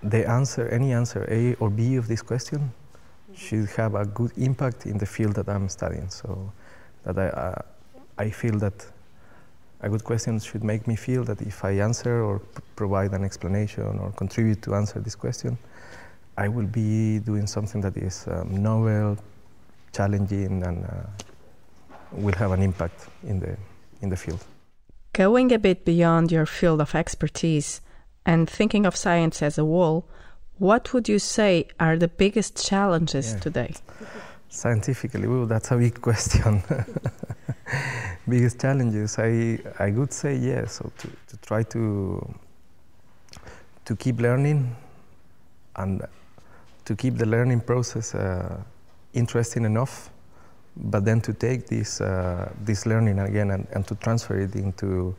the 0.03 0.27
answer, 0.27 0.67
any 0.69 0.93
answer 0.93 1.25
A 1.29 1.55
or 1.55 1.69
B 1.69 1.95
of 1.95 2.07
this 2.07 2.21
question, 2.21 2.71
should 3.35 3.69
have 3.69 3.95
a 3.95 4.05
good 4.05 4.31
impact 4.37 4.85
in 4.85 4.97
the 4.97 5.05
field 5.05 5.35
that 5.35 5.49
I'm 5.49 5.69
studying. 5.69 6.09
So 6.09 6.51
that 7.03 7.17
I 7.17 7.27
uh, 7.27 7.61
I 8.17 8.29
feel 8.29 8.59
that 8.59 8.85
a 9.81 9.89
good 9.89 10.03
question 10.03 10.39
should 10.39 10.63
make 10.63 10.87
me 10.87 10.95
feel 10.97 11.23
that 11.23 11.41
if 11.41 11.63
I 11.63 11.71
answer 11.79 12.21
or 12.21 12.41
provide 12.75 13.11
an 13.13 13.23
explanation 13.23 13.97
or 13.99 14.11
contribute 14.11 14.61
to 14.63 14.75
answer 14.75 14.99
this 14.99 15.15
question, 15.15 15.57
I 16.37 16.49
will 16.49 16.67
be 16.67 17.19
doing 17.19 17.47
something 17.47 17.81
that 17.81 17.95
is 17.95 18.27
um, 18.27 18.61
novel, 18.61 19.17
challenging, 19.93 20.63
and 20.63 20.83
uh, 20.83 20.89
will 22.11 22.35
have 22.35 22.51
an 22.51 22.61
impact 22.61 23.07
in 23.23 23.39
the 23.39 23.55
in 24.01 24.09
the 24.09 24.17
field. 24.17 24.43
Going 25.13 25.51
a 25.53 25.59
bit 25.59 25.85
beyond 25.85 26.31
your 26.31 26.45
field 26.45 26.81
of 26.81 26.93
expertise 26.93 27.81
and 28.29 28.47
thinking 28.47 28.85
of 28.85 28.95
science 28.95 29.41
as 29.41 29.57
a 29.57 29.63
whole, 29.63 30.05
what 30.59 30.93
would 30.93 31.09
you 31.09 31.17
say 31.17 31.67
are 31.79 31.97
the 31.97 32.07
biggest 32.07 32.63
challenges 32.63 33.33
yeah. 33.33 33.39
today? 33.39 33.73
Scientifically, 34.49 35.27
well, 35.27 35.47
that's 35.47 35.71
a 35.71 35.77
big 35.77 35.99
question. 36.07 36.61
biggest 38.27 38.61
challenges, 38.61 39.17
I, 39.17 39.57
I 39.79 39.89
would 39.89 40.13
say 40.13 40.35
yes. 40.35 40.73
So 40.73 40.91
to, 40.99 41.07
to 41.07 41.37
try 41.37 41.63
to 41.63 42.35
to 43.85 43.95
keep 43.95 44.19
learning 44.19 44.75
and 45.77 46.03
to 46.85 46.95
keep 46.95 47.17
the 47.17 47.25
learning 47.25 47.61
process 47.61 48.13
uh, 48.13 48.61
interesting 49.13 49.65
enough, 49.65 50.11
but 50.75 51.03
then 51.03 51.19
to 51.21 51.33
take 51.33 51.65
this 51.65 51.99
uh, 51.99 52.51
this 52.61 52.85
learning 52.85 53.17
again 53.17 53.49
and, 53.49 53.67
and, 53.73 53.87
to 53.87 53.95
transfer 53.95 54.37
it 54.39 54.53
into 54.55 55.15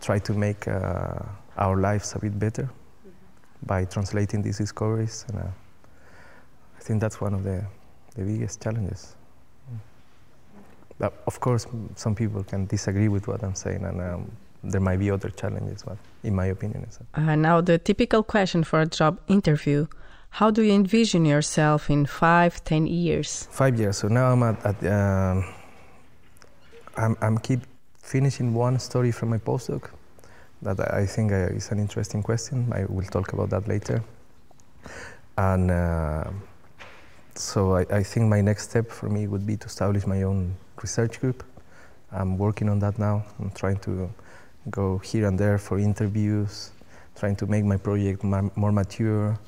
try 0.00 0.20
to 0.20 0.32
make 0.34 0.68
uh, 0.68 1.18
our 1.56 1.76
lives 1.76 2.14
a 2.14 2.18
bit 2.18 2.38
better 2.38 2.64
mm-hmm. 2.64 3.66
by 3.66 3.84
translating 3.84 4.42
these 4.42 4.58
discoveries. 4.58 5.24
And 5.28 5.38
uh, 5.38 5.46
I 6.76 6.80
think 6.80 7.00
that's 7.00 7.20
one 7.20 7.34
of 7.34 7.44
the 7.44 7.64
the 8.14 8.24
biggest 8.24 8.62
challenges. 8.62 9.16
But 10.98 11.12
of 11.26 11.40
course, 11.40 11.66
some 11.96 12.14
people 12.14 12.44
can 12.44 12.66
disagree 12.66 13.08
with 13.08 13.26
what 13.26 13.42
I'm 13.42 13.54
saying, 13.54 13.84
and 13.84 14.00
um, 14.00 14.30
there 14.62 14.80
might 14.80 14.98
be 14.98 15.10
other 15.10 15.28
challenges, 15.30 15.82
but 15.82 15.98
in 16.22 16.34
my 16.34 16.46
opinion, 16.46 16.86
uh, 17.14 17.34
now 17.34 17.60
the 17.60 17.78
typical 17.78 18.22
question 18.22 18.62
for 18.62 18.80
a 18.80 18.86
job 18.86 19.18
interview: 19.26 19.86
How 20.30 20.50
do 20.50 20.62
you 20.62 20.72
envision 20.72 21.24
yourself 21.24 21.90
in 21.90 22.06
five, 22.06 22.62
ten 22.64 22.86
years? 22.86 23.48
Five 23.50 23.78
years. 23.78 23.98
So 23.98 24.08
now 24.08 24.30
I'm 24.30 24.42
at, 24.44 24.64
at 24.64 24.84
um, 24.86 25.44
I'm, 26.96 27.16
I'm 27.20 27.38
keep 27.38 27.60
finishing 27.98 28.54
one 28.54 28.78
story 28.78 29.10
from 29.10 29.30
my 29.30 29.38
postdoc. 29.38 29.90
That 30.64 30.94
I 30.94 31.04
think 31.04 31.30
uh, 31.30 31.52
is 31.54 31.70
an 31.70 31.78
interesting 31.78 32.22
question. 32.22 32.72
I 32.72 32.86
will 32.86 33.04
talk 33.04 33.34
about 33.34 33.50
that 33.50 33.68
later. 33.68 34.02
And 35.36 35.70
uh, 35.70 36.24
so 37.34 37.76
I, 37.76 37.82
I, 37.90 38.02
think 38.02 38.30
my 38.30 38.40
next 38.40 38.70
step 38.70 38.90
for 38.90 39.10
me 39.10 39.26
would 39.26 39.46
be 39.46 39.58
to 39.58 39.66
establish 39.66 40.06
my 40.06 40.22
own 40.22 40.56
research 40.80 41.20
group. 41.20 41.44
I'm 42.12 42.38
working 42.38 42.70
on 42.70 42.78
that 42.78 42.98
now. 42.98 43.26
I'm 43.38 43.50
trying 43.50 43.76
to 43.80 44.08
go 44.70 44.96
here 44.98 45.26
and 45.26 45.38
there 45.38 45.58
for 45.58 45.78
interviews, 45.78 46.70
trying 47.14 47.36
to 47.36 47.46
make 47.46 47.64
my 47.64 47.76
project 47.76 48.24
more 48.24 48.72
mature. 48.72 49.38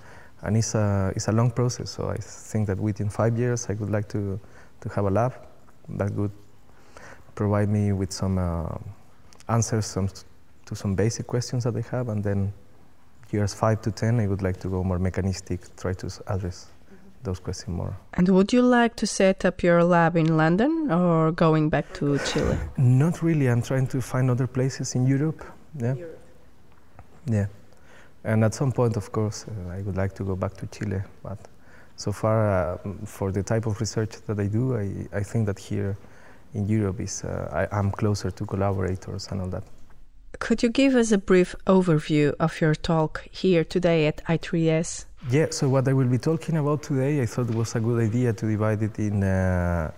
And 0.43 0.55
it's 0.55 0.75
a, 0.75 1.15
it's 1.17 1.29
a 1.29 1.33
long 1.33 1.51
process, 1.51 1.91
so 1.91 2.11
I 2.11 2.19
think 2.19 2.67
that 2.67 2.79
within 2.79 3.09
five 3.09 3.39
years 3.39 3.71
I 3.71 3.73
would 3.75 3.91
like 3.91 4.09
to, 4.11 4.39
to 4.83 4.89
have 4.91 5.07
a 5.07 5.11
lab 5.11 5.33
that 5.89 6.13
would 6.13 6.33
provide 7.35 7.71
me 7.71 7.93
with 7.93 8.13
some 8.13 8.37
uh, 8.37 8.77
answers 9.49 9.87
some, 9.87 10.09
to 10.67 10.75
some 10.75 10.95
basic 10.95 11.27
questions 11.27 11.65
that 11.65 11.77
I 11.77 11.85
have, 11.91 12.09
and 12.09 12.23
then 12.23 12.53
years 13.33 13.55
five 13.55 13.81
to 13.83 13.91
ten, 13.91 14.21
I 14.21 14.27
would 14.27 14.43
like 14.43 14.59
to 14.61 14.69
go 14.69 14.85
more 14.85 14.99
mechanistic, 14.99 15.61
try 15.77 15.95
to 15.95 16.09
address 16.27 16.69
those 17.23 17.41
questions 17.41 17.77
more. 17.77 17.97
And 18.15 18.29
would 18.29 18.53
you 18.53 18.63
like 18.63 18.97
to 18.97 19.07
set 19.07 19.45
up 19.45 19.63
your 19.63 19.83
lab 19.85 20.17
in 20.17 20.37
London 20.37 20.91
or 20.91 21.33
going 21.33 21.69
back 21.69 21.93
to 21.95 22.19
Chile? 22.19 22.57
Not 22.77 23.23
really. 23.23 23.49
I'm 23.49 23.63
trying 23.63 23.87
to 23.89 24.01
find 24.01 24.31
other 24.31 24.47
places 24.47 24.95
in 24.95 25.07
Europe. 25.07 25.45
Yeah. 25.79 25.95
Europe. 25.95 26.19
Yeah. 27.27 27.47
And 28.25 28.45
at 28.45 28.55
some 28.55 28.73
point, 28.73 28.97
of 28.97 29.13
course, 29.13 29.47
uh, 29.49 29.73
I 29.73 29.83
would 29.83 29.97
like 29.97 30.15
to 30.15 30.25
go 30.25 30.37
back 30.37 30.55
to 30.55 30.67
Chile. 30.67 31.03
But 31.23 31.39
so 31.97 32.13
far, 32.13 32.39
uh, 32.49 32.79
for 33.05 33.31
the 33.33 33.43
type 33.43 33.67
of 33.67 33.81
research 33.81 34.21
that 34.27 34.39
I 34.39 34.47
do, 34.47 34.77
I, 34.77 35.19
I 35.19 35.23
think 35.23 35.47
that 35.47 35.59
here 35.59 35.97
in 36.55 36.69
Europe 36.69 37.01
is 37.01 37.25
uh, 37.25 37.69
I, 37.71 37.79
am 37.79 37.91
closer 37.91 38.31
to 38.31 38.47
collaborators 38.47 39.29
and 39.31 39.43
all 39.43 39.49
that. 39.49 39.65
Could 40.39 40.63
you 40.63 40.69
give 40.69 40.95
us 40.95 41.13
a 41.13 41.19
brief 41.19 41.55
overview 41.67 42.35
of 42.39 42.61
your 42.61 42.75
talk 42.75 43.27
here 43.31 43.65
today 43.65 44.07
at 44.07 44.25
I3S? 44.25 45.07
Yeah, 45.31 45.47
so 45.51 45.69
what 45.69 45.89
I 45.89 45.93
will 45.93 46.09
be 46.09 46.19
talking 46.19 46.57
about 46.57 46.83
today, 46.83 47.23
I 47.23 47.27
thought 47.27 47.49
it 47.49 47.55
was 47.55 47.75
a 47.75 47.81
good 47.81 48.03
idea 48.03 48.33
to 48.33 48.47
divide 48.47 48.83
it 48.83 48.99
in 48.99 49.23
uh, 49.23 49.91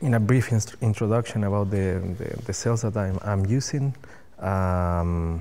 in 0.00 0.14
a 0.14 0.20
brief 0.20 0.52
introduction 0.82 1.44
about 1.44 1.70
the, 1.70 2.02
the, 2.18 2.42
the, 2.46 2.52
cells 2.52 2.82
that 2.82 2.96
I'm, 2.96 3.18
I'm 3.22 3.46
using 3.46 3.94
um, 4.40 5.40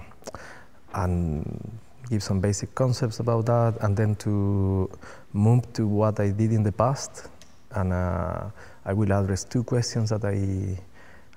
and 0.94 1.72
give 2.10 2.22
some 2.22 2.40
basic 2.40 2.76
concepts 2.76 3.20
about 3.20 3.46
that, 3.48 3.78
and 3.82 3.98
then 3.98 4.16
to 4.18 4.90
move 5.34 5.72
to 5.74 5.88
what 5.88 6.20
I 6.20 6.30
did 6.30 6.52
in 6.52 6.64
the 6.64 6.72
past. 6.72 7.30
And 7.72 7.92
uh, 7.92 8.46
I 8.86 8.94
will 8.94 9.12
address 9.12 9.44
two 9.44 9.64
questions 9.64 10.12
that 10.12 10.24
I 10.24 10.78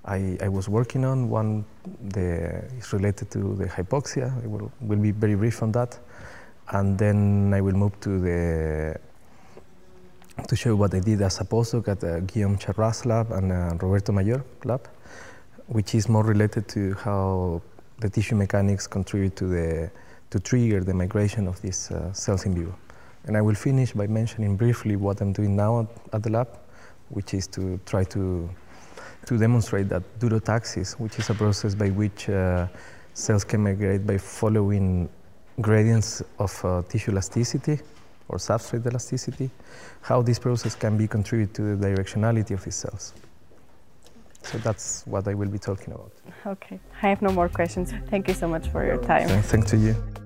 I, 0.06 0.38
I, 0.40 0.48
was 0.48 0.68
working 0.68 1.04
on. 1.04 1.28
One 1.28 1.64
the, 2.08 2.64
is 2.78 2.92
related 2.92 3.30
to 3.32 3.54
the 3.56 3.66
hypoxia. 3.66 4.32
I 4.42 4.46
will, 4.46 4.70
will 4.80 4.98
be 4.98 5.10
very 5.10 5.34
brief 5.34 5.62
on 5.62 5.72
that. 5.72 5.98
And 6.70 6.98
then 6.98 7.52
I 7.54 7.60
will 7.60 7.74
move 7.74 7.98
to 8.00 8.20
the 8.20 9.00
to 10.48 10.54
show 10.54 10.76
what 10.76 10.94
I 10.94 11.00
did 11.00 11.22
as 11.22 11.40
a 11.40 11.44
postdoc 11.44 11.88
at 11.88 12.04
uh, 12.04 12.20
Guillaume 12.20 12.58
Charras 12.58 13.06
lab 13.06 13.32
and 13.32 13.50
uh, 13.50 13.74
Roberto 13.80 14.12
Mayor 14.12 14.44
lab, 14.64 14.86
which 15.66 15.94
is 15.94 16.08
more 16.08 16.22
related 16.22 16.68
to 16.68 16.92
how 16.94 17.62
the 18.00 18.10
tissue 18.10 18.36
mechanics 18.36 18.86
contribute 18.86 19.34
to 19.36 19.46
the 19.46 19.90
to 20.30 20.40
trigger 20.40 20.80
the 20.80 20.92
migration 20.92 21.48
of 21.48 21.60
these 21.62 21.90
uh, 21.90 22.12
cells 22.12 22.44
in 22.44 22.54
vivo. 22.54 22.76
And 23.24 23.36
I 23.36 23.40
will 23.40 23.54
finish 23.54 23.92
by 23.92 24.06
mentioning 24.06 24.56
briefly 24.56 24.96
what 24.96 25.20
I'm 25.20 25.32
doing 25.32 25.56
now 25.56 25.80
at, 25.80 25.86
at 26.12 26.22
the 26.22 26.30
lab, 26.30 26.48
which 27.08 27.32
is 27.32 27.46
to 27.48 27.80
try 27.86 28.04
to 28.04 28.48
to 29.26 29.36
demonstrate 29.36 29.88
that 29.88 30.02
durotaxis, 30.18 30.92
which 30.98 31.18
is 31.18 31.28
a 31.30 31.34
process 31.34 31.74
by 31.74 31.90
which 31.90 32.28
uh, 32.28 32.66
cells 33.14 33.44
can 33.44 33.62
migrate 33.62 34.06
by 34.06 34.18
following 34.18 35.08
gradients 35.60 36.22
of 36.38 36.64
uh, 36.64 36.82
tissue 36.88 37.10
elasticity 37.10 37.80
or 38.28 38.38
substrate 38.38 38.86
elasticity, 38.86 39.50
how 40.00 40.22
this 40.22 40.38
process 40.38 40.74
can 40.74 40.96
be 40.96 41.06
contributed 41.06 41.54
to 41.54 41.76
the 41.76 41.86
directionality 41.86 42.52
of 42.52 42.64
these 42.64 42.74
cells. 42.74 43.14
So 44.42 44.58
that's 44.58 45.04
what 45.06 45.26
I 45.26 45.34
will 45.34 45.48
be 45.48 45.58
talking 45.58 45.92
about. 45.92 46.12
Okay, 46.46 46.78
I 47.02 47.08
have 47.08 47.20
no 47.20 47.30
more 47.30 47.48
questions. 47.48 47.92
Thank 48.08 48.28
you 48.28 48.34
so 48.34 48.46
much 48.46 48.68
for 48.68 48.84
your 48.84 48.98
time. 49.02 49.28
Thanks 49.42 49.70
to 49.70 49.76
you. 49.76 50.25